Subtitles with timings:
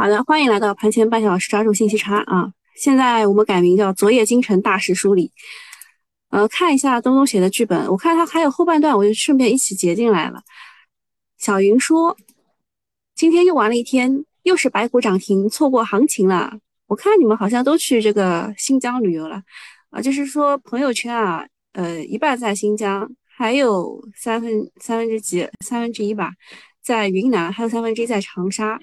[0.00, 2.50] 好的，欢迎来到盘前半小时抓住信息差啊！
[2.74, 5.30] 现在我们改名叫昨夜京城大事梳理。
[6.30, 10.40] 呃，看一下东东写的剧本，我看他还有后半段，我就顺便一起截进来了。
[11.36, 12.16] 小云说
[13.14, 16.50] ：“今天又玩了一天，又是白股涨停，错过行情了。
[16.86, 19.42] 我看你们好像都去这个新疆旅游了
[19.90, 21.44] 啊，就是说朋友圈啊，
[21.74, 23.06] 呃，一半在新疆，
[23.36, 26.32] 还有三分三分之几，三分之一吧，
[26.82, 28.80] 在云南，还有三分之一在长沙。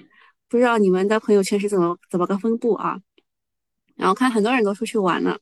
[0.48, 2.98] 不知道你们的朋友圈是怎么怎么个分布啊？
[3.96, 5.38] 然后看很多人都出去玩了，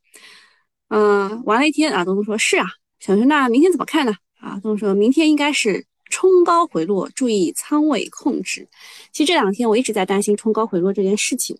[0.89, 2.05] 嗯，玩了一天啊。
[2.05, 2.67] 东东说是啊，
[3.01, 4.15] 小云那明天怎么看呢？
[4.41, 8.69] 啊，东东说明天应该是。”冲高回落，注意仓位控制。
[9.11, 11.59] 其实这两天我一直在担心冲高回落这件事情，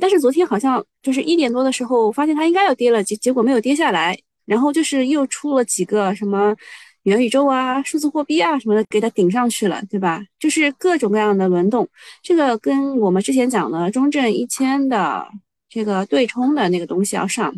[0.00, 6.56] 但是昨天好像就是一点多的时候，发现它应该要跌了，结结果没有跌下来，然后就是又出了几个什么
[7.04, 10.22] 元宇宙啊、数字货币啊什么的，给它顶上去了，对吧？
[10.38, 11.88] 就是各种各样的轮动，
[12.22, 15.26] 这个跟我们之前讲的中证一千的
[15.68, 17.54] 这个对冲的那个东西要上，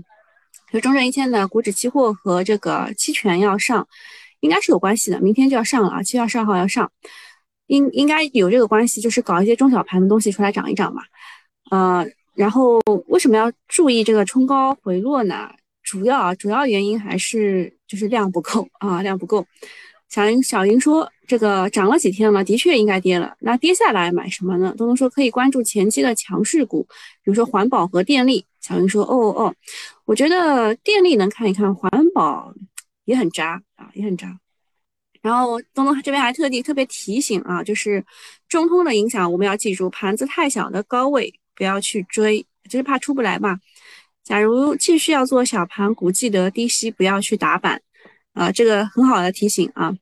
[0.72, 3.88] 就中证一千的股指期货和这个期权要上。
[4.40, 6.92] 应该是有关系的，明天就要上了啊，七月二十二号要上，
[7.68, 11.02] 应应该有这个关系，就是搞一些中小盘的东西出来涨一涨嘛。
[11.70, 15.50] 呃，然后为什么要注意这个冲高回落呢？
[15.86, 19.46] 主要啊，主要原因还是就是量不够啊，量不够。
[20.08, 23.36] 小云小云说，这个涨了几天了，的确应该跌了。
[23.40, 24.74] 那跌下来买什么呢？
[24.76, 26.82] 东东说可以关注前期的强势股，
[27.22, 28.44] 比如说环保和电力。
[28.60, 29.54] 小云说，哦哦，
[30.04, 32.52] 我觉得电力能看一看，环保。
[33.04, 34.36] 也很渣啊，也很渣。
[35.22, 38.04] 然后东东这边还特地特别提醒啊，就是
[38.48, 43.60] 中通的影响，我们要记住，盘子太小的高位不要去追，就是怕出不来嘛。
[44.26, 47.80] 假如继续要做小盘股，记得低吸不要去打板
[48.32, 49.94] 啊，这个很好的提醒啊。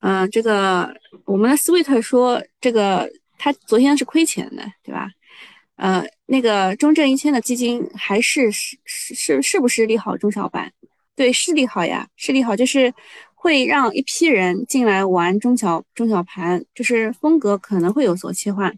[0.00, 5.10] 嗯，这个我们的 Sweet 说，这个他昨天是亏钱的，对吧？
[5.76, 10.72] 呃，那个中证一千的基金还是是是是不是利好中小板？
[11.14, 12.90] 对，是利好呀，是利好，就是
[13.34, 18.74] 会让一批人进来玩中小中小盘，就是风格可能会有所切换。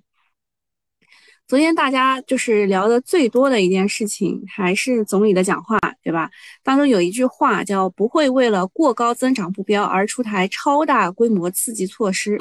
[1.50, 6.30] 昨天大家就是聊的最多的一件事情，还是总理的讲话，对吧？
[6.62, 12.38] 当中有一句话叫“不会为了过高增长目标而出台超大规模刺激措施”。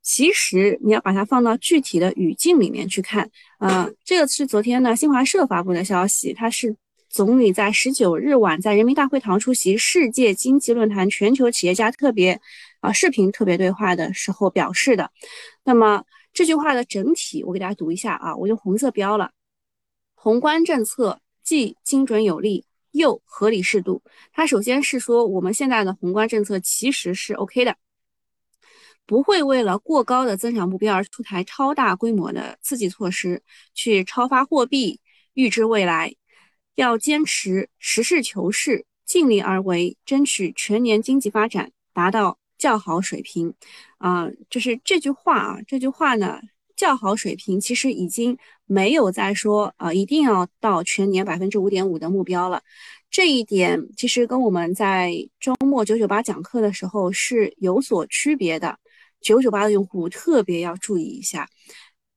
[0.00, 6.74] 其实你要把它放到具体的语境里面去看，呃，这个是昨天呢新华社发布的消息，它是
[7.10, 12.40] 总理在十九日晚在人民大会堂出席世界经济论坛全球企业家特别
[12.80, 15.10] 啊视频特别对话的时候表示的。
[15.62, 16.02] 那么
[16.32, 19.32] 这句话的整体我给大家读一下啊，我用红色标了，
[20.14, 24.02] 宏观政策既精准有力又合理适度。
[24.32, 27.76] 它首先是说我们现在的宏观政策其实是 OK 的。
[29.06, 33.42] 不会为了过高的增长目标而出台超大规模的刺激措施，
[33.74, 35.00] 去超发货币
[35.34, 36.14] 预支未来，
[36.76, 43.52] 要坚持实事求是，尽力而为，争取全年经济发展达到较好水平。
[43.98, 46.38] 啊，就是这句话啊，这句话呢，
[46.76, 52.62] 较好水平其实已经没有在说啊，一定要到全年百分之五点五的目标了。
[53.10, 58.78] 这一点其实跟我们在周末九九八讲课的时候是有所区别的。
[59.20, 61.46] 九九八的用户特别要注意一下，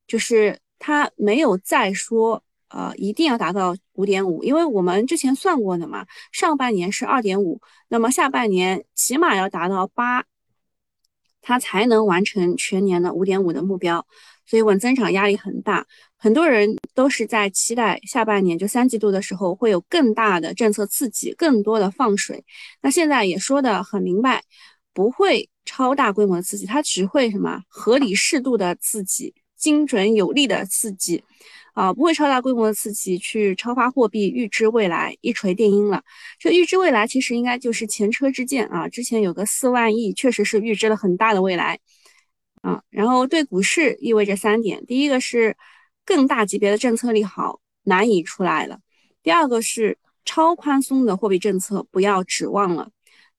[0.07, 7.59] 就是他没有再说，呃，一定要达到五点五，因为我们之前算过的嘛，上半年是二点五，
[7.89, 10.23] 那么下半年起码要达到八，
[11.43, 14.03] 它才能完成全年的五点五的目标，
[14.47, 15.85] 所以稳增长压力很大，
[16.17, 22.43] 很多人都是在期待下半年就三季度的时候会有更大的政策刺激，更多的放水，
[22.81, 24.43] 那现在也说的很明白，
[24.91, 25.47] 不会。
[25.65, 29.33] 超大规模的刺激，它只会什么合理适度的刺激，
[29.63, 31.24] 精准有力的刺激，
[31.74, 36.03] 啊，不会超大规模的刺激去超发货币预知未来一锤定音了。
[36.38, 41.79] 这预知未来其实应该就是前车之鉴啊，之前有个四万亿，确实是预支了很大的未来
[42.62, 42.84] 啊。
[42.90, 45.56] 然后对股市意味着三点：第一个是
[46.04, 48.75] 更大级别的政策利好难以出来了；
[49.24, 52.89] 第二个是超宽松的货币政策不要指望了；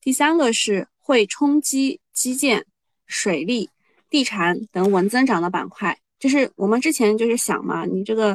[0.01, 2.01] 第三个是会冲击。
[2.15, 2.65] 基建、
[3.09, 3.71] 水利、
[4.09, 8.35] 地产等稳增长的板块，就是我们之前就是想嘛，你这个，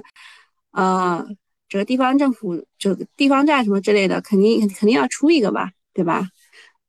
[0.73, 1.25] 呃，
[1.67, 6.29] 这个地方政府这个地方债什么之类的，肯定肯定要出一个吧，对吧？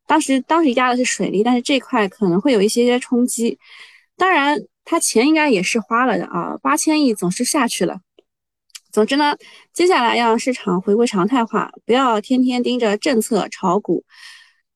[0.07, 3.59] 当时当时压的是水利，但是这块可能会有一些些冲击。
[4.19, 8.01] 当然，他钱应该也是花了的啊，八千亿总是下去了。
[8.93, 9.35] 总之呢，
[9.73, 14.05] 接下来要让市场回归常态化，不要天天盯着政策炒股。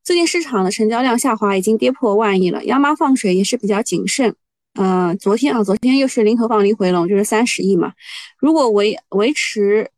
[0.02, 2.64] 最近市场的成交量下滑，已经跌破万亿了。
[2.64, 4.34] 央妈放水也是比较谨慎，
[4.74, 7.92] 嗯，昨天啊，昨天又是零投放零回笼，就是三十亿嘛。
[8.38, 9.88] 如果维维持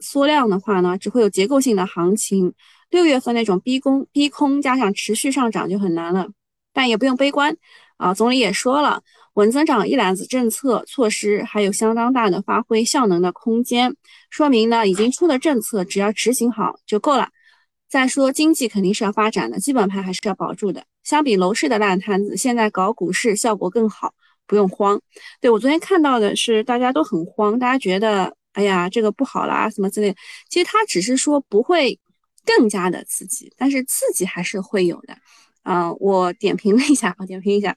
[0.00, 2.54] 缩量的话呢，只会有结构性的行情。
[2.88, 6.28] 六月份那种逼空逼空加上持续上涨就很难了，
[6.72, 7.54] 但也不用悲观
[7.98, 8.14] 啊。
[8.14, 9.02] 总理也说了，
[9.34, 13.94] 稳增长一揽子政策措施还有相当大的发挥效能的空间，
[14.30, 17.28] 说明呢，已经出的政策只要执行好就够了。
[17.86, 20.84] 再说经济肯定是要发展的，基本盘还是要保住的。
[21.04, 24.14] 相比楼市的烂摊子，现在搞股市效果更好。
[24.52, 25.00] 不用慌，
[25.40, 30.14] 对我昨天看到的是大家都很慌，大家觉得哎呀这个不好啦什么之类。
[30.50, 31.98] 其实他只是说不会
[32.44, 35.16] 更加的刺激，但是刺激还是会有的。
[35.62, 37.74] 嗯，我点评了一下，我点评一下，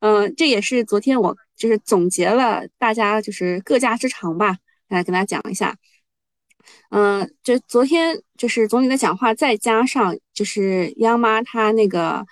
[0.00, 4.56] 嗯，这也是昨天我就是总结了大家就是各家之长吧，
[4.88, 5.76] 来跟大家讲一下。
[6.90, 12.26] 嗯，就昨天就是总理的讲话，再加上就是央妈她那个。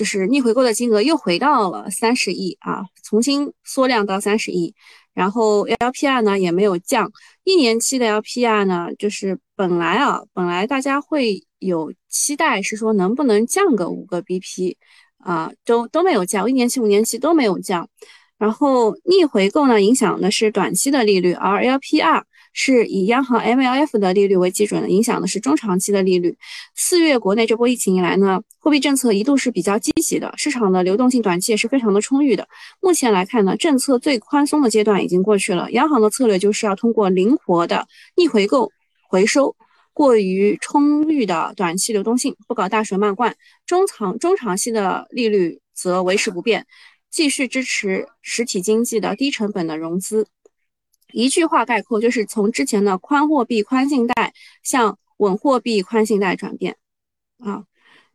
[0.00, 4.74] 就是逆回购的金额又回到了三十亿啊，重新缩量到三十亿，
[5.12, 7.12] 然后 LPR 呢也没有降，
[7.44, 14.76] 一年期的 LPR 呢，就是本来啊，本来大家会有期待是说能不能降个五个 BP
[15.18, 17.86] 啊，都都没有降，一年期、五年期都没有降，
[18.38, 22.22] 然后逆回购呢影响的是短期的利率，而 LPR。
[22.52, 26.36] 是以央行 MLF 的利率为基准，影响的是中长期的利率。
[26.74, 32.48] 四月国内这波疫情以来呢，货币政策一度是比较积极的，市场的流动性短期也是非常的充裕的。
[32.80, 37.86] 目前来看呢，政策最宽松的阶段已经过去了，央行的策略就是要通过灵活的
[38.16, 38.70] 逆回购
[39.08, 39.54] 回收
[39.92, 43.36] 过于充裕的短期流动性，不搞大水漫灌。
[43.66, 46.66] 中长中长期的利率则维持不变，
[47.10, 50.26] 继续支持实体经济的低成本的融资。
[51.12, 56.76] 一句话概括，就是从之前的宽货币宽信贷向稳货币宽信贷转变，
[57.38, 57.64] 啊，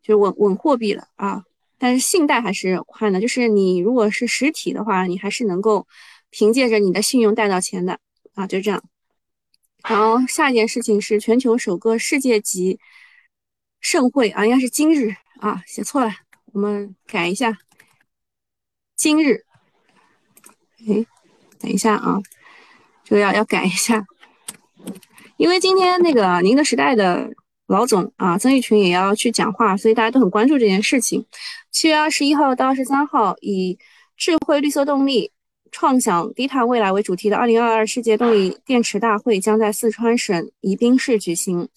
[0.01, 1.44] 就是稳稳货币了啊，
[1.77, 5.88] 但是信贷还是宽的，就是你如果是实体的话，你还是能够
[6.30, 8.00] 凭借着你的信用贷到钱的
[8.33, 8.83] 啊，就这样。
[9.88, 12.80] 然后下一件事情是全球首个世界级
[13.80, 16.12] 盛会啊，应该是今日啊，写错了，
[16.53, 17.56] 我们改一下，
[18.95, 19.45] 今日，
[20.88, 21.06] 哎，
[21.59, 22.19] 等一下啊。
[23.06, 24.04] 这个要要改一下，
[25.38, 27.30] 因为今天那个宁德时代的
[27.68, 31.25] 老总啊曾毓群也要去讲话，所以大家都很关注这件事情。
[31.72, 33.78] 七月二十一号到二十三号，以
[34.18, 35.31] “智慧绿色动力，
[35.72, 41.69] 创想低碳未来”为主题的二零二二世界动力电池大会将在四川省宜宾市举行。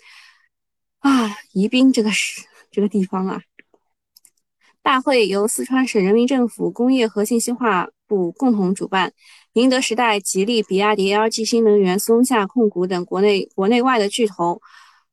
[1.01, 3.43] 啊，宜宾这个是这个地方啊！
[4.83, 9.13] 大会由四川省人民政府工业和信息化部共同主办。
[9.53, 14.61] 宁德时代、吉利、比亚迪、LG 新能源、松下控股等国内国内外的巨头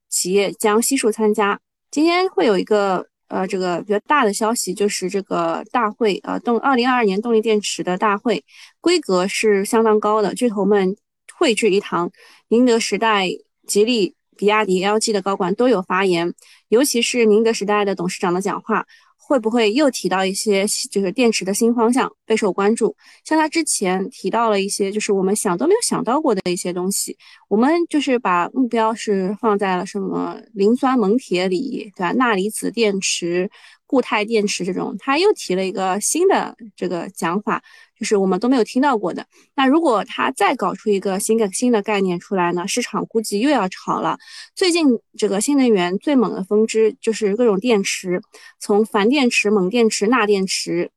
[0.09, 1.59] 企业将悉数参加。
[1.91, 8.43] 今天会有一个呃这个比较大的消息，就是这个大会呃动二零二二年动力电池的大会
[8.81, 10.95] 规格是相当高的，巨头们
[11.37, 12.11] 汇聚一堂。
[12.49, 13.27] 宁德时代、
[13.65, 16.33] 吉利、比亚迪、LG 的高管都有发言，
[16.67, 18.85] 尤其是宁德时代的董事长的讲话。
[19.27, 22.95] 会不会又提到一些就是电池的新方向备受关注？
[23.23, 27.17] 像他之前提到了一些就是我们想都没有想到过的一些东西，
[27.47, 32.11] 我们就是把目标是放在了什么磷酸锰铁锂，对吧？
[32.11, 33.49] 钠离子电池。
[33.87, 37.61] 固态电池这种，他又提了一个新的这个讲法，
[37.97, 39.25] 就是我们都没有听到过的。
[39.55, 42.67] 那如果他再搞出一个新的新的概念出来呢？
[42.67, 44.17] 市场估计又要炒了。
[44.55, 44.87] 最近
[45.17, 48.21] 这个新能源最猛的分支就是各种电池，
[48.59, 50.89] 从钒电池、锰电池、钠电池，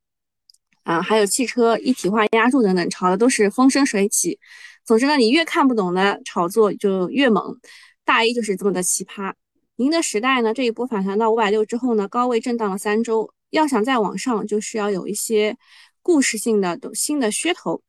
[0.84, 4.38] 啊，还有汽车一体化压铸等等，炒的都是风生水起。
[4.84, 7.58] 总之呢，你越看不懂的炒作就越猛，
[8.06, 9.34] 大 A 就是这么的奇葩。
[9.78, 15.56] 宁德时代呢，这一波反弹到五百六之后呢，高位震荡了三周，要想再往上，就是要有一些
[16.02, 17.80] 故事性的新的噱头，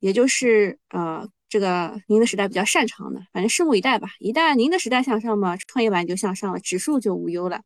[0.00, 4.08] 也就是呃，这个宁德时代比较擅长的，反正拭目以待吧。
[4.18, 7.60] 一旦宁德时代向上嘛，创业板就向上了，指数就无忧了。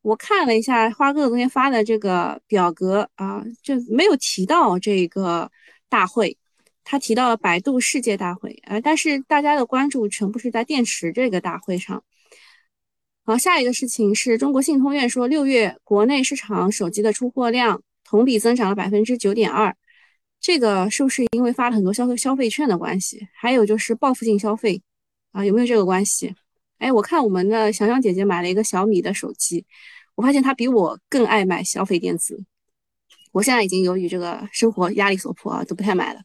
[0.00, 5.48] 我看了一下花哥昨天发的这个表格啊，就没有提到这个
[5.88, 6.36] 大会，
[6.82, 12.02] 他提到了百度世界大会啊，但是大家的关注全部是在电池这个大会上。
[13.24, 19.76] 好，下一个事情是中国信通院说，六月国内市场手机的出货量同比增长了百分之九点二，
[20.40, 23.28] 这个是不是因为发了很多消费消费券的关系？
[23.32, 24.82] 还有就是报复性消费
[25.30, 26.34] 啊，有没有这个关系？
[26.78, 29.64] 哎，我看我们的小小姐姐买了一个小米的手机，
[30.16, 32.44] 我发现她比我更爱买消费电子。
[33.30, 36.20] 我现在已经由于这个生活压力所迫啊，都不太买了。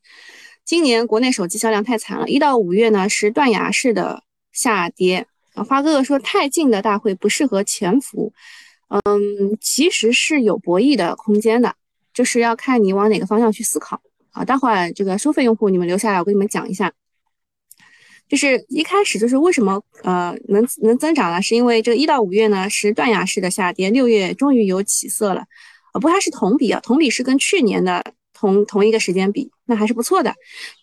[0.65, 5.27] 今年国内手机销量太惨了，一到五月呢是断崖式的下跌。
[5.63, 8.31] 花哥哥说：“太近的大会不适合潜伏，
[8.89, 11.73] 嗯，其实是有博弈的空间的。
[12.13, 14.43] 就是要看你往哪个方向去思考啊。
[14.43, 16.91] 待会儿这个收费用户你们留下来，我跟你们讲一下。
[18.27, 21.41] 就是一开始就是为什么呃能能增长呢？
[21.41, 25.45] 是因为这个一到五月呢是断崖式的下跌，六月终于有起色了，
[25.93, 28.03] 啊不，它是同比啊，同比是跟去年的
[28.37, 30.33] 同同一个时间比，那还是不错的。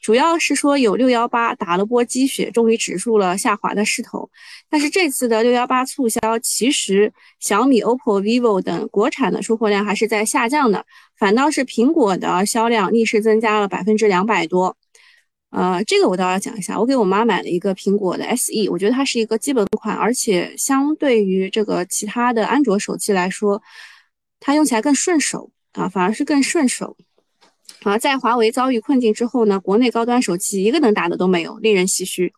[0.02, 4.28] 主要是说有六幺八打了波鸡血，终于止住了下滑的势头。
[4.68, 10.84] 但是这次的六幺八促销，其实小米、OPPO、vivo 等国产的出货量还是在下降的，
[11.18, 14.76] 反倒是苹果的销量逆势增加了百分之两百多。
[15.50, 23.62] 呃，这个我倒要讲一下，我给我妈买了一个苹果的 SE，我觉得它是一个基本款，而且相对于这个其他的安卓手机来说，
[24.40, 26.96] 它用起来更顺手啊，反而是更顺手。
[27.83, 32.33] 啊，在华为遭遇困境之后呢，国内高端手机一个能打的都没有，令人唏嘘。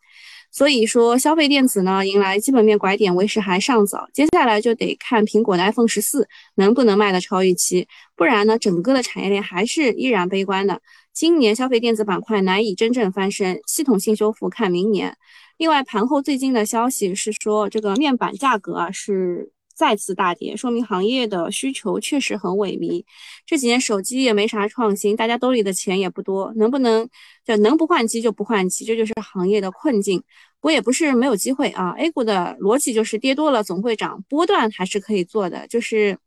[0.52, 10.80] 所以说，消费电子呢，迎来基本面拐点为时还尚早，接下来就得看苹果的 iPhone 十四能不能卖得超预期，不然呢，整个的产业链还是依然悲观的。
[11.12, 15.16] 今年消费电子板块难以真正翻身，系统性修复看明年。
[15.59, 23.04] 另外，盘后最近的消息是说，这个面板价格啊是再次大跌，说明行业的需求确实很萎靡。
[23.45, 27.09] 这几年手机也没啥创新，大家兜里的钱也不多，能不能
[27.45, 30.18] 就能不换机就不换机，这就是行业的困境。
[30.61, 36.18] 不过也不是没有机会啊，A 股的逻辑就是跌多了总会涨，波段还是可以做的，就是。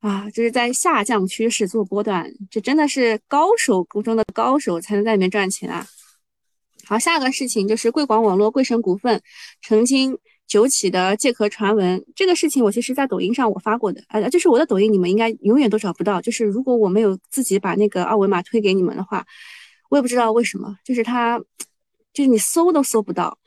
[0.00, 5.86] 啊，就是在下降趋势做波段，这真的是高手中的高手才能在里面赚钱啊！
[6.84, 9.22] 好，下个事情就是贵广网络、贵省股份
[9.62, 12.04] 澄清九起的借壳传闻。
[12.14, 16.20] 这个事情我其实在抖音上我发过的，呃，就是我的抖音你们应该永远都找不到。
[16.20, 19.26] 就是如果我没有自己把那个二维码推给你们的话，
[19.90, 21.38] 我也不知道为什么，就是它，
[22.12, 23.38] 就是你搜都搜不到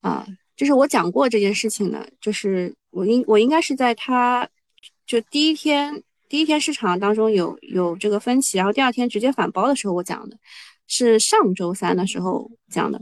[0.00, 0.26] 啊。
[0.56, 4.48] 就是我讲过这件事情的，就是我应我应该是在他。
[5.06, 10.36] 就第一天，第一天市场当中有有这个分歧，然后第二天直接反包的时候，我讲的
[10.86, 13.00] 是上周三的时候讲的，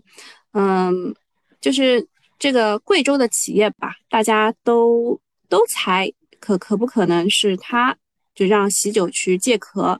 [0.52, 1.12] 嗯，
[1.60, 2.06] 就是
[2.38, 7.96] 这个贵州的企业吧，大家都都猜可可不可能是他，
[8.34, 9.98] 就让喜酒去借壳，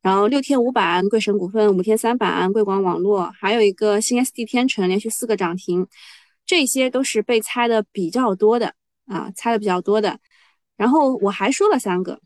[0.00, 5.86] 然后六天五板贵省股份，五天三板贵广网络，还有一个新 SD 天成连续四个涨停，
[6.46, 8.74] 这些都是被猜的比较多的
[9.06, 10.18] 啊，猜的比较多的。
[10.76, 12.20] 然后我还说了三个，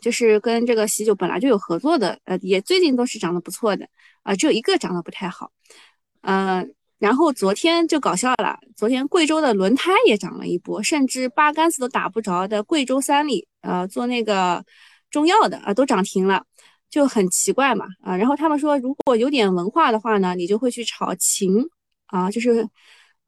[0.00, 3.88] 就是跟这个喜酒本来就有合作的，呃，也最近都是涨得不错的，
[4.22, 5.50] 啊，只有一个涨得不太好，
[6.22, 14.64] 嗯，然后昨天就搞笑了，昨天贵州的轮胎也涨了一波，甚至八竿子都打不着的贵州三里，呃，做那个
[15.10, 16.44] 中药的啊，都涨停了，
[16.88, 21.66] 就很奇怪嘛，啊，然后他们说如果有点文化的话呢，你就会去炒秦，
[22.06, 22.68] 啊，就是。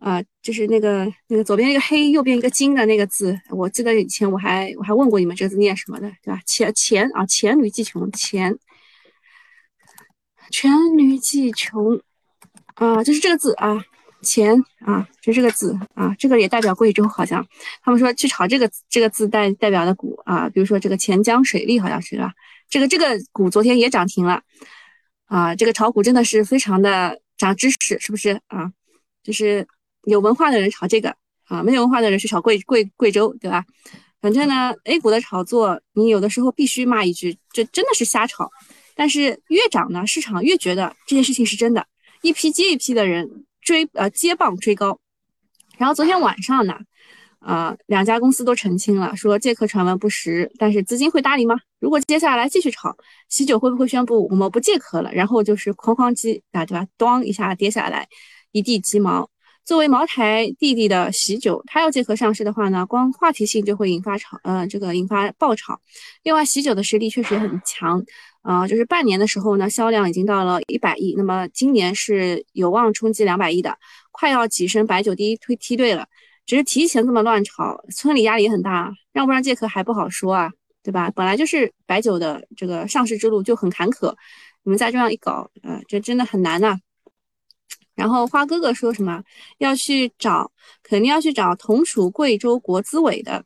[0.03, 6.41] 啊，就是那个那个左边一个黑，右边一个金的那个字，我记得以前我还我还问过你们这个字念什么的，对吧？
[6.45, 8.59] 黔黔啊，黔驴技穷，黔，
[10.51, 12.01] 黔驴技穷，
[12.75, 13.79] 啊，就是这个字啊，
[14.23, 17.47] 黔啊，就这个字啊，这个也代表贵州，好像
[17.83, 22.33] 他们说去炒这个这个字代代表的股啊，比如说这个钱江水利，好像是吧？
[22.69, 24.43] 这个这个股昨天也涨停了，
[25.27, 28.73] 啊，这个炒股真的是非常的长知识，是不是啊？
[29.23, 29.67] 就是。
[30.07, 31.15] 有文化的人炒这个
[31.47, 33.65] 啊，没有文化的人去炒贵贵贵州，对吧？
[34.21, 38.51] 反正呢，A 股的炒作，你有的时候必须骂一句，这真的是瞎炒。
[38.97, 41.87] 但是越涨呢，市场越觉得这件事情是真的，
[42.23, 44.99] 一批接一批的人追呃接棒追高。
[45.77, 46.79] 然后昨天晚上呢，
[47.41, 51.57] 啊，两家公司都澄清了，说借壳传闻不实，但是资金会搭理吗？
[51.81, 52.97] 如果接下来继续炒，
[53.29, 55.13] 喜酒会不会宣布我们不借壳了？
[55.13, 56.87] 然后就是哐哐机啊，对吧？
[56.97, 58.07] 咣一下跌下来，
[58.53, 59.29] 一地鸡毛。
[59.65, 65.81] 作为茅台弟弟的喜酒，它要借壳上市的话呢，光话题性就会引发炒，呃，这个引发爆炒。
[66.25, 68.05] 另外，喜酒的实力确实很强，
[68.43, 73.79] 呃，就是半年的时候呢，销量已经到了一百亿，那么今年是有望冲击两百亿的，
[74.11, 76.07] 快要跻身白酒第一推梯队了。
[76.45, 80.51] 只是提前这么乱炒，村里压力也很大，让不让借壳还不好说啊，
[80.83, 81.09] 对吧？
[81.15, 84.13] 本来就是白酒的这个上市之路就很坎坷，
[84.65, 86.77] 你们再这样一搞，呃，这真的很难呐。
[87.95, 89.23] 然后花哥哥说什么
[89.59, 90.51] 要去找，
[90.83, 93.45] 肯定要去找同属贵州国资委的，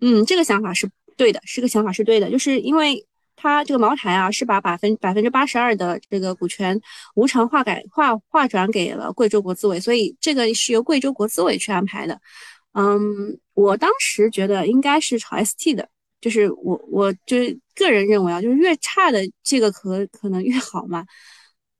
[0.00, 3.06] 嗯，这个想法是对的，是个想法是对的，就是因为
[3.46, 6.80] 他这个茅台啊，是把百分百分之八十二的这个股权
[7.14, 12.20] 无偿划改划划转给了贵州国资委，所以这个是由贵州国资委去安排的。
[12.72, 15.88] 嗯，我当时觉得应该是炒 ST 的，
[16.20, 21.04] 就是我我就是个人认为啊，就是越差的这个可可能越好嘛，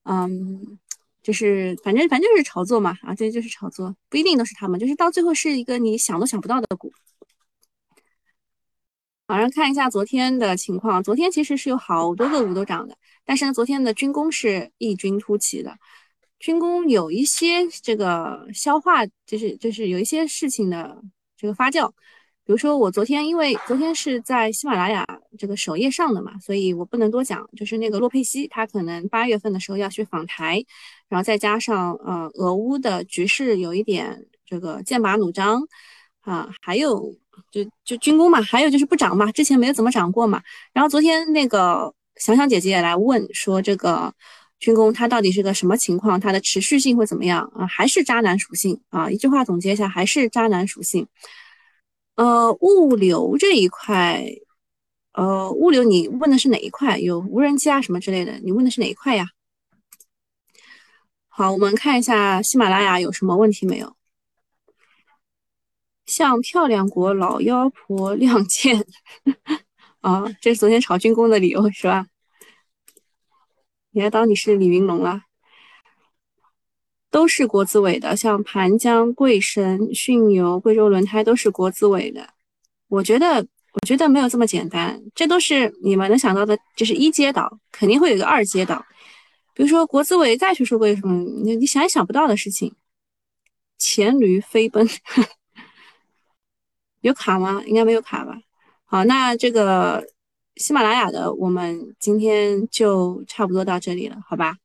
[0.05, 0.79] 嗯。
[1.27, 6.93] 就是反正反正就是炒作嘛，啊，这就是炒作，不一定都是他们，就是到最后是一个你想都想不到的股。
[9.27, 15.77] 马上看一下昨天的情况，昨天其实是有好多个股都涨的，但是呢，昨天的军工是异军突起的，
[16.39, 21.03] 军工有一些这个消化，就是就是有一些事情的
[21.37, 21.91] 这个发酵。
[22.45, 25.05] 比如说我昨天，因为昨天是在喜马拉雅
[25.37, 27.45] 这个首页上的嘛，所以我不能多讲。
[27.57, 30.65] 就是那个洛佩西，他可能八月份的时候要去访台，
[31.09, 35.67] 然后再加上呃俄乌的局势有一点这个剑拔弩张
[36.21, 37.17] 啊，还有
[37.51, 40.43] 就就军工嘛，还有就是不涨嘛，之前没有怎么涨过嘛。
[40.73, 44.13] 然后昨天那个想想姐姐也来问说，这个
[44.59, 47.67] 军工它到底是个什么情况，它的持续性会怎么样啊？
[47.67, 49.11] 还是渣男属性啊？
[49.11, 51.07] 一句话总结一下，还是渣男属性。
[52.15, 54.25] 呃，物流这一块，
[55.13, 56.99] 呃，物流你问的是哪一块？
[56.99, 58.39] 有无人机啊什么之类的？
[58.43, 59.27] 你问的是哪一块呀？
[61.29, 63.96] 好，我们看一下喜马拉雅有什么问题没有？
[66.07, 68.87] 向漂亮国老妖婆亮剑
[70.01, 72.07] 啊，这是昨天炒军工的理由是吧？
[73.91, 75.23] 你还当你是李云龙了？
[77.11, 82.29] 都是国资委的，像盘江、贵神、迅游、贵州轮胎都是国资委的。
[82.89, 83.37] 我觉得，
[83.73, 88.85] 我觉得没有这么简单，这都是你们能想到的，就是一阶岛，肯定会有个二阶岛。
[89.55, 92.75] 比如说国资委再去说过什么，你你想也想不到的事情。
[93.79, 94.87] 黔驴飞奔，
[97.01, 97.63] 有卡吗？
[97.67, 98.39] 应该没有卡吧。
[98.85, 100.07] 好，那这个
[100.57, 104.57] 喜马拉雅的，我们今天就差不多到这里了，好吧？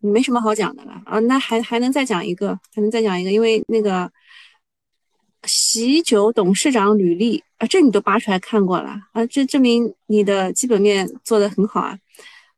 [0.00, 4.12] 没什么好讲的了啊，那还还能再讲一个，还能再讲一个，因为那个
[5.44, 11.98] 喜酒董事长履历啊，这你都扒出来看过了啊，这证明你的基本面做得很好啊。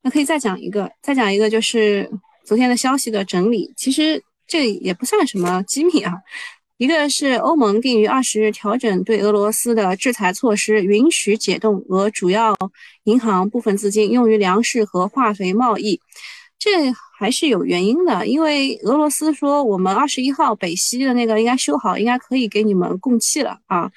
[0.02, 2.11] 那可以再讲一个，再讲一个就是
[2.45, 6.12] 昨天的消息的整理，其实这也不算什么机密啊。
[6.78, 12.54] 一个是欧盟定于二十日调整对俄罗斯的制裁措施，允许解冻俄主要
[13.04, 15.99] 银行部分资金用于粮食和化肥贸易。
[16.59, 23.90] 这还是有原因的，因为俄罗斯说我们二十一号北溪的那个应该修好，应该可以给你们供气了啊。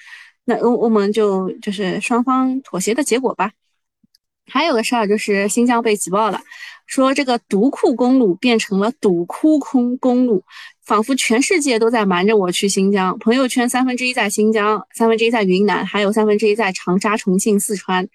[0.45, 3.51] 那欧欧盟就就是双方妥协的结果吧。
[4.51, 6.41] 还有个事儿就是新疆被挤爆了，
[6.88, 10.43] 说这个独库公路变成了堵窟空公路，
[10.89, 13.15] 仿佛全世界都在瞒着我去新疆。
[13.19, 18.10] 朋友圈三分之一在新疆，三分之一在云南，还有三分之一在长沙、重庆、四川。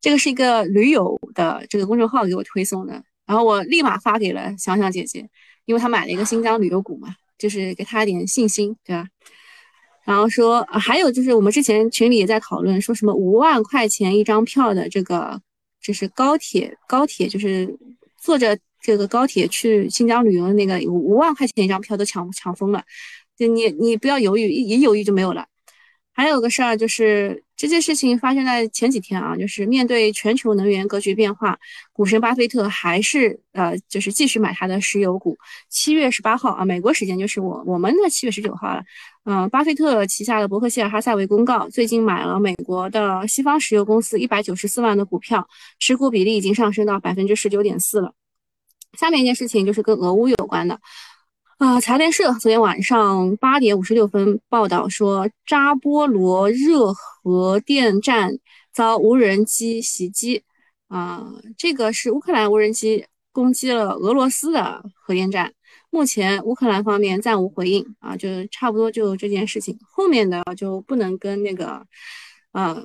[0.00, 3.02] 这个是一个驴友的这个公众号给我推送的。
[3.26, 5.28] 然后我立马发给了想想姐姐，
[5.64, 9.08] 因为她买了一个新疆旅游股嘛，就是给她一点信心，对吧？
[10.04, 15.42] 然后说，还有就是我们之前群里也在讨论，说什么五万块钱一张票的这个，
[15.82, 17.76] 就是高铁，高铁就是
[18.16, 22.82] 坐着这个高铁去新疆旅游的那个五五万块钱一张票都抢抢疯了，
[23.36, 25.46] 就你你不要犹豫，一犹豫就没有了。
[26.12, 27.44] 还有个事儿就是。
[27.60, 31.58] 这件事情发生在前几天啊，就是面对全球能源格局变化，
[31.92, 35.36] 股神巴菲特还是呃，就是继续买他的石油股。
[35.68, 38.82] 七月十八号啊，美国时间就是我我们的七月十九号了。
[39.26, 45.46] 嗯，巴菲特旗下的伯克希尔哈撒韦公告，最近买了美国的西方石油公司一百九十四万的股票，
[45.78, 48.14] 持股比例已经上升到百分之十九点四了。
[48.98, 50.80] 下面一件事情就是跟俄乌有关的。
[51.58, 58.38] 啊，财联社昨天晚上八点五十六分报道说，扎波罗热核电站
[58.72, 60.42] 遭无人机袭击。
[60.88, 65.52] 啊，这个是乌克兰无人机攻击了俄罗斯的核电站。
[65.90, 67.94] 目前乌克兰方面暂无回应。
[68.00, 71.86] 啊，就差不多就这件事情，后面的就不能跟那个，
[72.52, 72.82] 呃，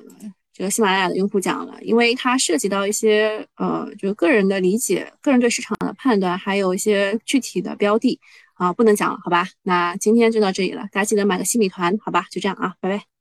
[0.56, 8.18] 这个喜马拉雅的用户讲了，因为它涉及到一些呃，就个人的理解、个人对市场的判断，还有一些具体的标的。
[8.54, 9.46] 啊，不能讲了，好吧？
[9.64, 12.24] 那今天就到这里了，大家记得买个新米团，好吧？
[12.30, 13.15] 就这样啊，拜拜。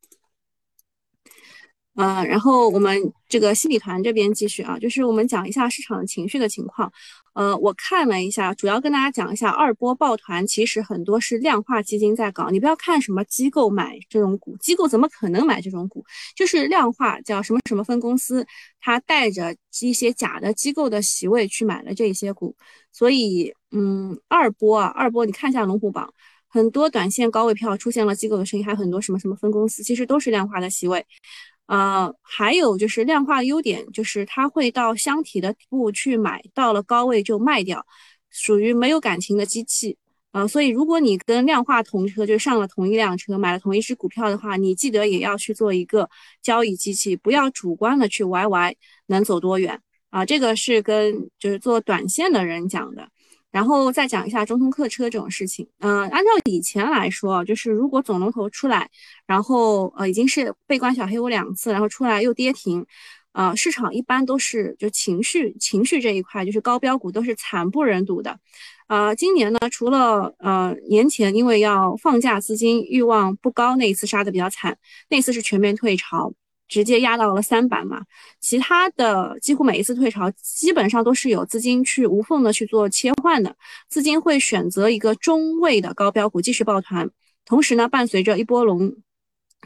[1.96, 6.92] 嗯，然后我们这个新米团这边继续啊，就是我们讲一下市场的情绪的情况。
[7.34, 12.50] 呃，我看了一下，主要跟大家讲一下二波抱团，其实很多是量化基金在搞。
[12.50, 16.04] 你不要看什么机构买这种股，机构怎么可能买这种股？
[16.36, 18.46] 就是量化叫什么什么分公司，
[18.80, 22.56] 他带着一些假的机构的席位去买了这些股。
[22.92, 26.14] 所以，嗯，二波啊，二波，你看一下龙虎榜，
[26.48, 31.06] 很多短线高位票出现了机构的声音，还有很多什么什么分公司，其实都是量化的席位。
[31.68, 37.86] 呃，还有就是量化的优点，就是它会到箱体的底部去买，到了高位就卖掉，
[38.30, 39.98] 属于没有感情的机器。
[40.32, 46.10] 呃，所以如果你跟量化同车，就上了同一辆车，买了同一只股票的话，你记得也要去做一个
[46.42, 48.76] 交易机器，不要主观的去 YY
[49.08, 50.26] 能走多远啊。
[50.26, 53.08] 这个是跟就是做短线的人讲的。
[53.56, 55.66] 然后再讲一下中通客车这种事情。
[55.80, 58.90] 嗯，按照以前来说，就是如果总龙头出来，
[59.26, 62.86] 然后呃已经是被关小黑屋两次，然后出来又跌停，
[63.32, 68.38] 呃，市场一般都是就情绪情绪这一块，就是高标股都是惨不忍睹的。
[68.88, 74.78] 呃，今年呢，除了呃年前因为要放假，资金欲望不高那一次杀的比较惨，
[75.10, 76.34] 那次是全面退潮。
[76.68, 78.02] 直接压到了三板嘛，
[78.40, 83.56] 其他的几乎每一次退潮，基本上都是有资金去无缝的去做切换的，
[83.88, 87.10] 资金会选择一个中位的高标股继续抱团，
[87.46, 88.92] 同时呢，伴随着一波龙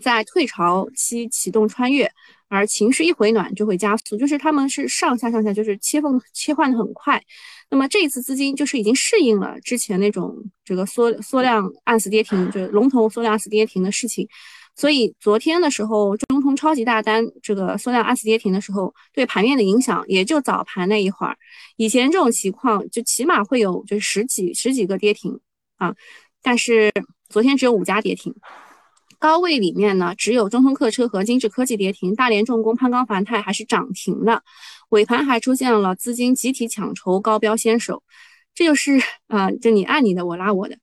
[0.02, 2.12] 在退潮期启动穿越，
[2.50, 7.22] 而情绪一回暖就会加速，就是他们是上下上下就是切缝切换的很快，
[7.70, 10.36] 那么这一次资金就是已经适应了之前那种
[10.66, 14.28] 这个缩缩量按死跌停，就是龙头缩量按死跌停的事情。
[14.76, 16.16] 所以昨天的时候，
[16.60, 21.38] 超级大单这个缩量二次跌停的时候，对盘面的影响也就早盘那一会儿。
[21.78, 25.40] 以前这种情况就起码会有就十几十几个跌停
[25.78, 25.96] 啊，
[26.42, 26.92] 但是
[27.30, 28.36] 昨天只有五家跌停。
[29.18, 34.44] 高位里面呢，只有中通客车和金智科技跌停，大连重工、攀钢凡泰还是涨停的。
[34.90, 38.04] 尾盘还出现了资金集体抢筹高标先手，
[38.54, 40.78] 这就是啊，就你按你的，我拉我的。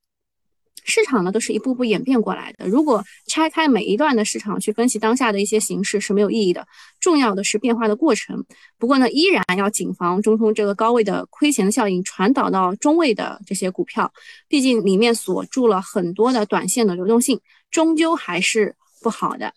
[0.86, 2.66] 市场呢都是一步步演变过来的。
[2.66, 6.66] 如果拆开每一段的市场去分析当下的一些形势是没有意义的。
[6.98, 8.44] 重要的是变化的过程。
[8.78, 14.12] 不过呢，依然要谨防中通这个高位的亏钱的效应传导到中位的这些股票，
[14.48, 19.52] 毕竟里面锁住了很多的短线的流动性，终究还是不好的。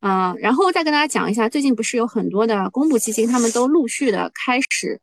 [0.00, 5.00] 嗯，然后再跟大家讲一下，最近不是有很多的公募基金，他们都陆续的开始。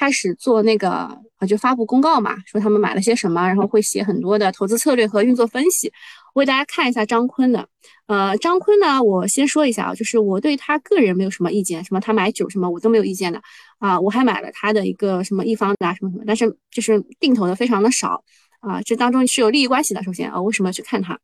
[0.00, 0.88] 开始做那个
[1.36, 5.92] 啊，就发布公告嘛，说他们买了些什么，然后会写很多的投资策略和运作分析。
[6.34, 7.68] 我给大家看一下张坤的，
[8.06, 13.42] 呃，张坤呢，我先说一下啊，就是我对他个人没有什么意见，什么他买酒什么我都没有意见的
[13.78, 18.24] 啊，我还买了他的一个什么易方达什么什么，但是就是定投的非常的少
[18.60, 20.02] 啊，这当中是有利益关系的。
[20.02, 21.18] 首先啊，为什么要去看他？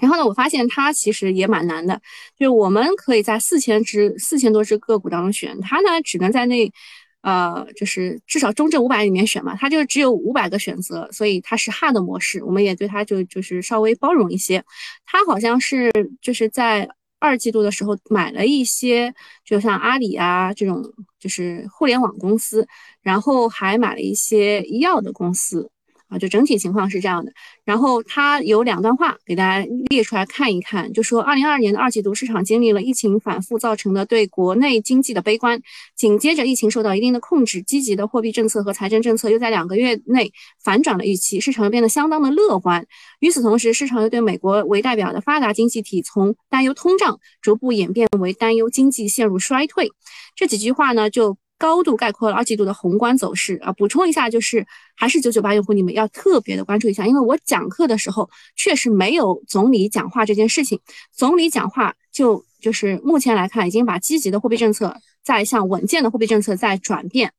[0.00, 2.00] 然后呢，我发现他其实也蛮难的，
[2.36, 6.72] 就是我们可以在四千只四千多只个股当中选，他呢只能在那。
[7.22, 14.64] 呃，就是至少中证五百里面选嘛，它就只有五百个选择，所以它是哈的模式，我们也对它就就是稍微包容一些。
[15.04, 15.90] 它好像是
[16.22, 20.82] 就是在二季度的时候买了一些，就像阿里啊这种
[21.18, 22.66] 就是互联网公司，
[23.02, 25.70] 然后还买了一些医药的公司。
[26.10, 27.32] 啊，就整体情况是这样的。
[27.64, 35.62] 然后他有两段话给大家列出来看一看，就说二零二二年的二季度市场经历了疫情反复造成的对国内经济的悲观，
[35.94, 42.84] 紧接着疫情受到一定的控制，积极的货币政策和财政政策又在两个月内反转了预期，市场又变得相当的乐观。
[43.20, 49.92] 与此同时，市场又对美国为代表的发达经济体从担忧通胀逐步演变为担忧经济陷入衰退。
[50.34, 51.38] 这几句话呢，就。
[51.60, 60.80] 高度概括了二季度的宏观走势啊，补充一下，就是还是九九八用户，你们要特别的关注一下，因为我讲课的时候确实没有总理讲话这件事情。
[61.12, 67.30] 总理讲话就就是目前来看，已经把积极的货币政策在向稳健的货币政策在转变，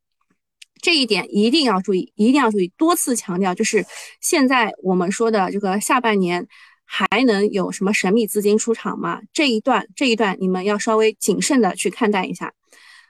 [0.84, 3.84] 这一点一定要注意，一定要注意，多次强调，就是
[4.22, 6.48] 现在我们说的这个下半年
[6.86, 9.20] 还能有什么神秘资金出场吗？
[9.34, 12.54] 这一段这一段你们要稍微谨慎的去看待一下，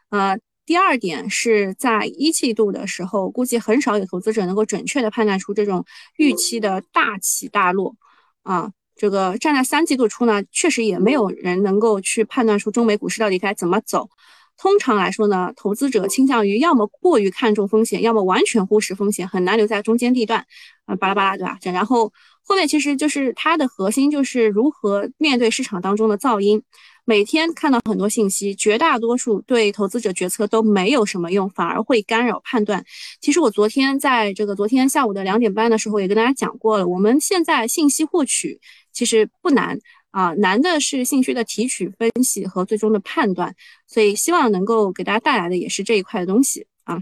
[0.09, 0.39] 呃。
[0.65, 5.85] 第二点是在一季度的时候，估计很少有投资者能够准确的判断出这种
[6.17, 7.95] 预期的大起大落
[8.43, 8.71] 啊。
[8.95, 14.09] 这个站在三季度初呢，确实也没有人能够去判断出中美股市到底该怎么走。
[14.57, 20.45] 通常来说呢，投资者倾向于要么过于看重风险，要么完全忽视风险，很难留在中间地段
[20.85, 21.57] 啊，巴拉巴拉，对吧？
[21.73, 26.61] 然后后面其实就是它的核心就是如何面对市场当中的噪音。
[27.03, 32.85] 每天看到很多信息，绝大多数对投资者决策都没有什么用，反而会干扰判断。
[33.19, 38.61] 其实我昨天在这个昨天下午的两点半的时候也跟大家讲过了，我们现在信息获取
[38.93, 39.79] 其实不难
[40.11, 43.55] 啊，难的是信息的提取、分析和最终的判断。
[43.87, 46.93] 所以希望能够给大家带来的也是这一块的东西啊。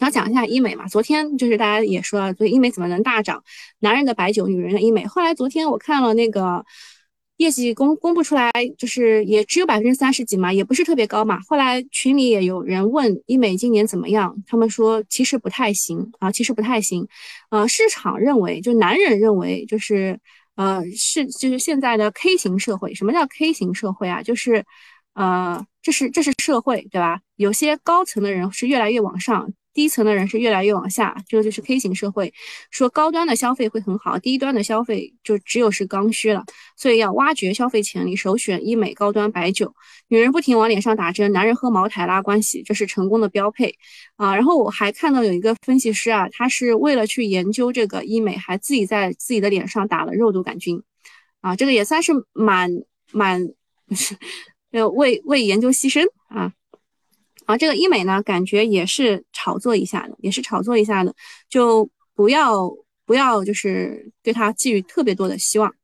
[0.00, 3.44] 然后讲一下医美嘛，昨天就是大家也说了，所以医美怎么能大涨？
[3.80, 5.06] 男人的白酒，女人的医美。
[5.06, 6.64] 后来昨天我看了那个。
[7.40, 11.40] 业绩公公布出来，就是也只有百分之三十几嘛，也不是特别高嘛。
[11.48, 17.08] 后来群里也有人问医美今年怎么样，他们说其实不太行啊，其实不太行。
[17.48, 20.20] 呃，市场认为，就男人认为，就是
[20.54, 22.94] 呃是就是现在的 K 型社会。
[22.94, 24.22] 什么叫 K 型社会啊？
[24.22, 24.62] 就是
[25.14, 27.20] 呃这是这是社会对吧？
[27.36, 32.32] 有些高层的人是越来越往上，低层的人是越来越往下，这个就是 K 型社会。
[32.70, 36.44] 说高端的消费会很好，低端的消费就只有是刚需了。
[36.76, 39.72] 所以要挖掘消费潜力，首选医美、高端白酒。
[40.08, 43.74] 女人不停往脸上打针，男人喝茅台拉关系，这是成功的标配
[44.16, 44.34] 啊。
[44.34, 50.82] 然后我还看到有一个分析师啊，他是为了去研究这个医美，还自己在自己的脸上打了肉毒杆菌
[51.40, 52.70] 啊，这个也算是蛮
[53.12, 53.48] 蛮，
[54.72, 56.52] 呃，为为研究牺牲啊。
[57.50, 61.12] 啊，这个医美呢，感觉也是炒作一下的，也是炒作一下的，
[61.48, 62.70] 就不要
[63.04, 65.74] 不要，就是对它寄予特别多的希望。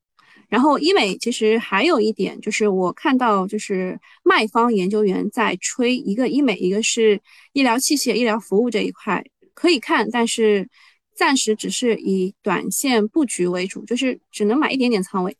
[0.48, 7.20] 然后医美其实还有一点，就是我看到就是卖方研究员在吹一个医美，一个是
[7.52, 10.68] 医疗器械、医疗服务这一块可以看，但是
[11.16, 15.36] 暂时只是以短线布局为主，就是只能买一点点仓位。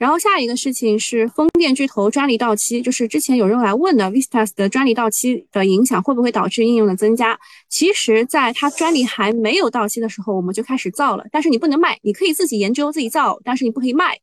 [0.00, 7.38] 然后下一个事情是风电巨头专利到期，就是之前有人来问的，Vistas 的专利到期的影响会不会导致应用的增加？
[7.68, 14.16] 其实，在它专利还没有到期的时候，我们就开始造了，但是你不能卖，你可以自己研究自己造，但是你不可以卖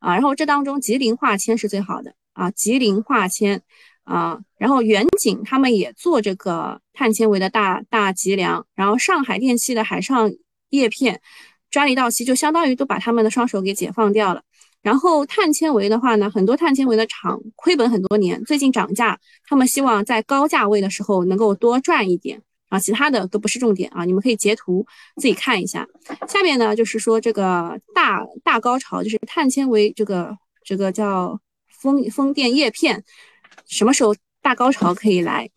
[0.00, 0.12] 啊。
[0.12, 3.62] 然后这当中吉林化纤是最好的啊，吉林化纤
[4.04, 10.30] 啊，然后远景他们也做这个碳纤维的大大吉梁，然后上海电气的海上
[10.68, 11.22] 叶片
[11.70, 14.42] 专利到期，就相当于都把他们的双手给解放掉了。
[14.82, 24.84] 然后碳纤维的话呢，很多碳纤维的厂亏本很多年，最近涨价，他们希望在高价位的时候能够多赚一点啊，其他的都不是重点啊，你们可以截图
[25.16, 25.86] 自己看一下。
[26.26, 33.04] 下面呢就是说这个大大高潮，就是碳纤维这个这个叫风风电叶片，
[33.66, 35.48] 什么时候大高潮可以来？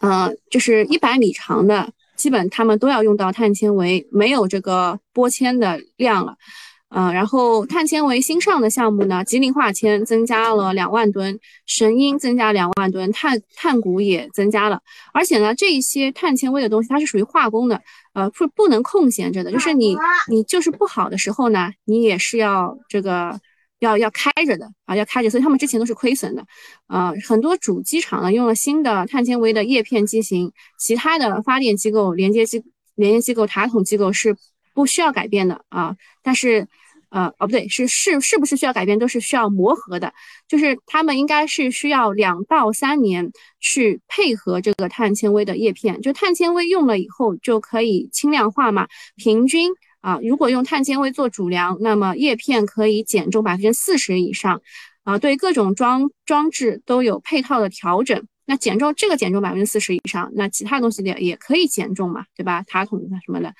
[0.00, 6.34] 嗯，就是一百米长的，基本他们都要用到碳纤维，没有这个玻纤的量了。
[6.94, 14.78] 嗯，然后碳纤维新上的项目呢，吉林化纤增加了两万吨，神鹰增加两万吨，碳碳股也增加了。
[15.14, 17.80] 而且呢，这一些碳纤维的东西它是属于化工的，
[18.12, 19.96] 呃，不不能空闲着的，就是你
[20.28, 23.40] 你就是不好的时候呢，你也是要这个
[23.78, 25.30] 要要开着的啊，要开着。
[25.30, 26.44] 所以他们之前都是亏损的，
[26.88, 32.62] 呃，很多主机厂呢用了新的碳纤维的叶片机型，其他的发电机构、连接机
[32.96, 34.36] 连接机构、塔筒机构是
[34.74, 36.66] 不需要改变的啊，但是。
[37.14, 40.14] 呃哦不对，是是是不是需要改变都是需要磨合的，
[40.48, 43.30] 就是他们应该是需要两到三年
[43.60, 48.88] 去配合这个碳纤维的叶片，就碳纤维用了以后就可以轻量化嘛。
[49.14, 54.62] 平均啊，如果用碳纤维做主梁，那么叶片可以减重百分之四十以上
[55.04, 55.18] 啊。
[55.18, 62.62] 对各种装装置都有配套的调整，那减重这个减重百分之四十以上，那其他东西也也可以减重嘛，对吧？
[62.66, 63.52] 塔筒什么的。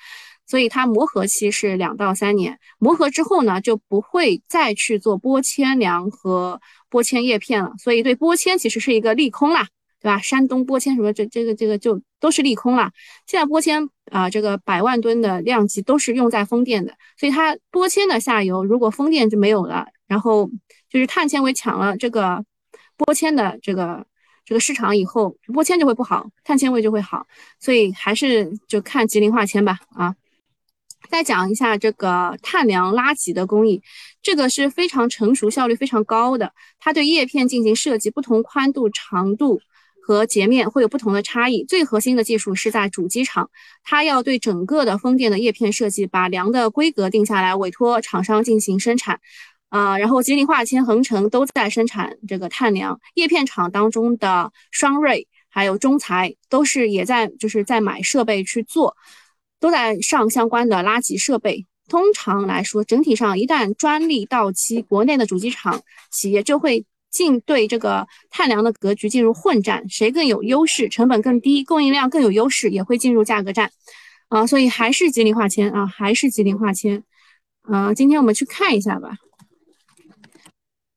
[0.53, 6.61] 所以它磨合期是两到三年，磨合之后呢，就不会再去做玻纤梁和
[6.91, 7.73] 玻纤叶片了。
[7.79, 9.67] 所以对玻纤其实是一个利空啦，
[9.99, 10.19] 对吧？
[10.19, 12.91] 山东玻纤什么这这个这个就都是利空啦。
[13.25, 20.47] 现在玻纤啊，这个百万吨的量级都是用在风电的，所以它玻纤的下游如果风电就没有了，然后
[20.87, 22.45] 就是碳纤维抢了这个
[22.95, 24.05] 玻纤的这个
[24.45, 27.25] 这个市场以后，玻纤就会不好，碳纤维就会好。
[27.59, 30.13] 所以还是就看吉林化纤吧，啊。
[31.09, 33.81] 再讲一下这个碳梁拉极的工艺，
[34.21, 36.53] 这个是非常成熟、效率非常高的。
[36.79, 39.59] 它对叶片进行设计，不同宽度、长度
[40.01, 41.63] 和截面会有不同的差异。
[41.65, 43.49] 最核心的技术是在主机厂，
[43.83, 49.19] 它要对整个的风电的叶片设计，把梁的规格定下来，委托厂商进行生产。
[49.69, 58.95] 啊，然后吉林化纤、恒成都在生产这个碳梁叶片厂当中的双瑞还有中材都是也在就是在买设备去做。
[59.63, 61.65] 都在上相关的垃圾设备。
[61.87, 73.71] 通常来说，整体上一旦专利到期，国内的主机厂企业就会进对这个碳梁的格局进入混战，谁更有优势，成本更低，供应量更有优势，也会进入价格战。
[74.27, 77.01] 啊，所以还是吉林化纤啊，还是吉林化纤。
[77.69, 79.15] 嗯，今天我们去看一下吧。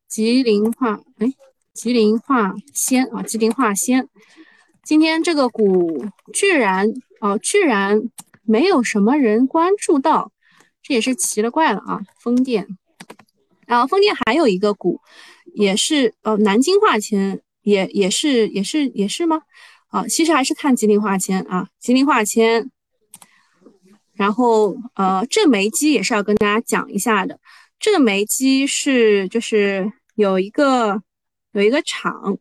[0.08, 1.28] 吉林化，哎，
[1.72, 4.08] 吉林化纤啊，吉林化纤，
[4.82, 8.02] 今天这个股居然，哦，居然。
[8.46, 10.32] 没有什么人关注到，
[10.82, 12.00] 这也是奇了怪了啊！
[12.20, 12.66] 风电，
[13.66, 15.00] 然后风电还有一个股，
[15.54, 19.42] 也是呃南京化纤，也也是也是也是吗？
[19.88, 22.70] 啊，其实还是看吉林化纤啊，吉林化纤。
[24.14, 27.38] 然后呃正煤机也是要跟大家讲一下的，
[27.78, 31.02] 正煤机是就是有一个
[31.52, 32.38] 有一个厂，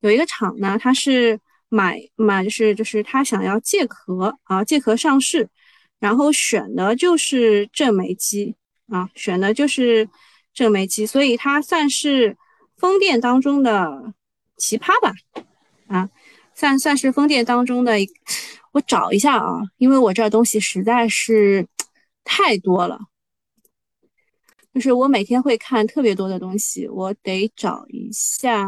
[0.00, 1.40] 有一个厂呢，它是。
[1.76, 5.48] 买买就是就是他想要借壳啊，借壳上市，
[5.98, 8.54] 然后选的就是正煤机
[8.88, 10.08] 啊，选的就是
[10.54, 12.36] 正煤机，所以它算是
[12.78, 14.14] 风电当中的
[14.56, 15.12] 奇葩吧，
[15.88, 16.08] 啊，
[16.54, 17.92] 算算是风电当中的，
[18.72, 21.66] 我找一下啊，因为我这东西实在是
[22.24, 22.98] 太多了，
[24.72, 28.66] 就是我每天会看特别多的东西，我得找一下。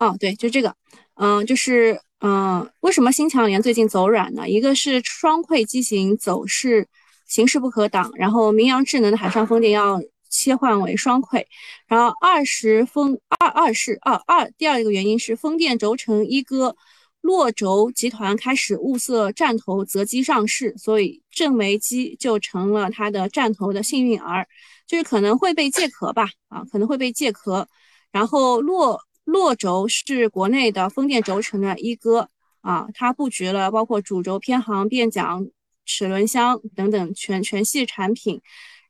[0.00, 0.74] 哦，对，就这个，
[1.16, 4.48] 嗯，就是，嗯，为什么新强联最近走软呢？
[4.48, 6.88] 一个是双馈机型走势
[7.26, 11.44] 形势不可挡，然后明阳智能的海上风电要切换为双馈，
[11.86, 16.74] 然后二十风二二是二二，第二个原因是风电轴承一哥
[17.20, 24.48] 洛轴集团开始物色战投择机上市，所以正煤机就成了它的战投的幸运儿，
[24.86, 27.68] 就是可能会被借壳吧，啊，可能会被借壳，
[28.10, 28.98] 然后洛。
[29.30, 32.28] 洛轴是国内的风电轴承的一哥
[32.60, 35.48] 啊，它布局了包括主轴、偏航、变桨、
[35.86, 38.42] 齿轮箱等等全全系产品。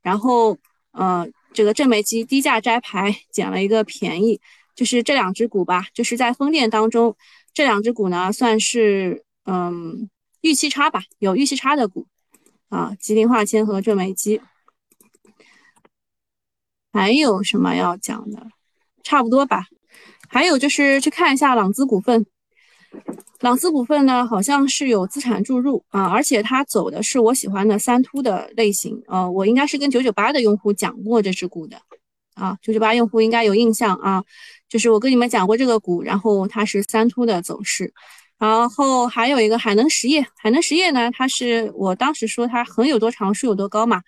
[0.02, 0.56] 然后，
[0.92, 4.40] 呃，这个正煤机低价摘牌，捡了一个便宜，
[4.74, 7.14] 就是这两只股吧，就是在风电当中，
[7.52, 10.08] 这两只股呢算是嗯
[10.40, 12.06] 预期差吧，有预期差的股
[12.70, 14.40] 啊，吉林化纤和正煤机。
[16.92, 18.48] 还有什么要讲的？
[19.02, 19.66] 差不多吧。
[20.32, 22.24] 还有就是去看一下朗姿股份，
[23.40, 31.76] 朗姿股份呢好像是有资产注入啊，而且它走的是我喜欢的三突的类型，呃，我应该是跟九九八的用户讲过这只股的。
[32.34, 34.24] 啊，九九八用户应该有印象啊，
[34.66, 37.92] 就是我跟你们讲过这个股，然后它是三突的走势，
[38.38, 44.00] 然后还有一个海能实业，海能实业呢，它是我当时说它横有多长，竖有多高嘛。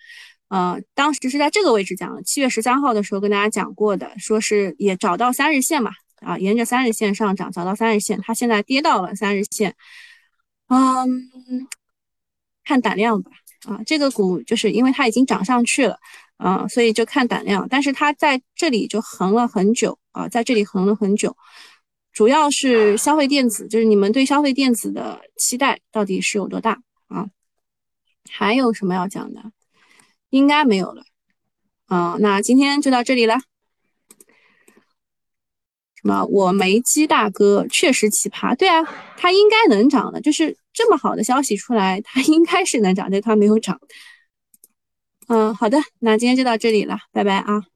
[0.49, 5.91] 呃，当时是在这个位置讲的，七月十三号的时候跟大家讲过的，说是也找到三日线嘛，
[6.23, 9.75] 啊，沿着三日线上涨，找到三日线，它现在跌到了三日线，
[10.67, 11.29] 嗯，
[12.63, 13.31] 看胆量吧，
[13.65, 15.99] 啊，这个股就是因为它已经涨上去了，
[16.37, 21.35] 啊，所以就看胆量，但是它在这里就横了很久啊，在这里横了很久，
[22.11, 27.29] 主要是消费电子，就是你们对消费电子的期待到底是有多大啊？
[28.29, 29.51] 还有什么要讲的？
[30.29, 31.03] 应该没有了，
[31.89, 33.37] 嗯，那今天就到这里了。
[36.03, 36.25] 什么？
[36.25, 38.83] 我煤机大哥确实奇葩，对啊，
[39.17, 43.79] 他应该能涨的，就是这么好的消息出来，他应该是能涨，但他没有涨。
[45.27, 47.72] 嗯，好的，那今天就到这里了，拜拜啊。